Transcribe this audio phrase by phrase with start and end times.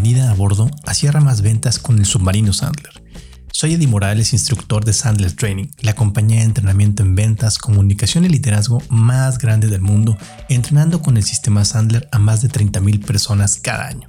[0.00, 3.02] bienvenida a bordo a Sierra Más Ventas con el submarino Sandler.
[3.50, 8.28] Soy Eddie Morales, instructor de Sandler Training, la compañía de entrenamiento en ventas, comunicación y
[8.28, 10.16] liderazgo más grande del mundo,
[10.48, 14.06] entrenando con el sistema Sandler a más de 30.000 personas cada año.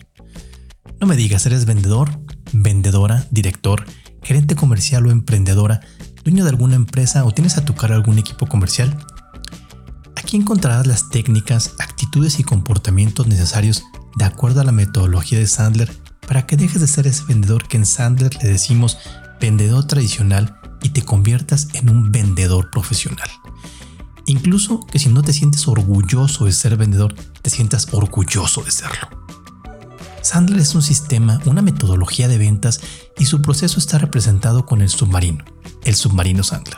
[1.02, 2.12] No me digas, ¿eres vendedor,
[2.54, 3.84] vendedora, director,
[4.22, 5.82] gerente comercial o emprendedora,
[6.24, 8.96] dueño de alguna empresa o tienes a tu cargo algún equipo comercial?
[10.30, 13.86] Aquí encontrarás las técnicas, actitudes y comportamientos necesarios
[14.16, 15.92] de acuerdo a la metodología de Sandler
[16.28, 19.00] para que dejes de ser ese vendedor que en Sandler le decimos
[19.42, 23.28] vendedor tradicional y te conviertas en un vendedor profesional.
[24.28, 29.10] Incluso que si no te sientes orgulloso de ser vendedor, te sientas orgulloso de serlo.
[30.22, 32.82] Sandler es un sistema, una metodología de ventas
[33.18, 35.44] y su proceso está representado con el submarino,
[35.86, 36.78] el submarino Sandler.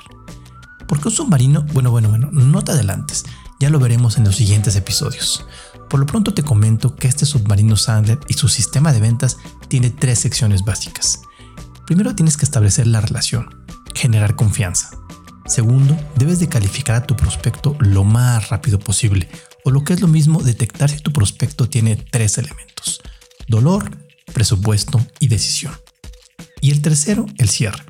[0.87, 1.63] ¿Por qué un submarino?
[1.73, 3.23] Bueno, bueno, bueno, no te adelantes,
[3.61, 5.45] ya lo veremos en los siguientes episodios.
[5.88, 9.37] Por lo pronto te comento que este submarino Sandler y su sistema de ventas
[9.67, 11.21] tiene tres secciones básicas.
[11.85, 14.89] Primero tienes que establecer la relación, generar confianza.
[15.45, 19.29] Segundo, debes de calificar a tu prospecto lo más rápido posible,
[19.63, 23.01] o lo que es lo mismo, detectar si tu prospecto tiene tres elementos,
[23.48, 23.95] dolor,
[24.34, 25.73] presupuesto y decisión.
[26.62, 27.84] Y el tercero, el cierre,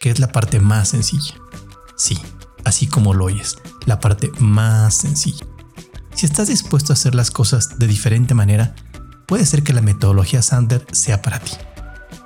[0.00, 1.36] que es la parte más sencilla.
[1.96, 2.18] Sí,
[2.72, 5.44] así como lo oyes, la parte más sencilla.
[6.14, 8.74] Si estás dispuesto a hacer las cosas de diferente manera,
[9.26, 11.52] puede ser que la metodología Sander sea para ti.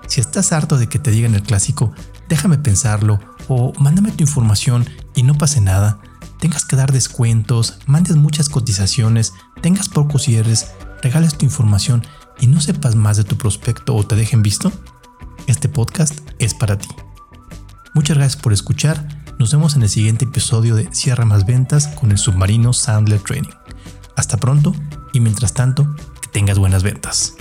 [0.07, 1.93] Si estás harto de que te digan el clásico,
[2.29, 5.99] déjame pensarlo o mándame tu información y no pase nada,
[6.39, 10.71] tengas que dar descuentos, mandes muchas cotizaciones, tengas pocos cierres,
[11.03, 12.07] regales tu información
[12.39, 14.71] y no sepas más de tu prospecto o te dejen visto,
[15.49, 16.89] este podcast es para ti.
[17.95, 19.16] Muchas gracias por escuchar.
[19.39, 23.51] Nos vemos en el siguiente episodio de Cierra más ventas con el submarino Sandler Training.
[24.17, 24.75] Hasta pronto
[25.13, 27.35] y mientras tanto, que tengas buenas ventas.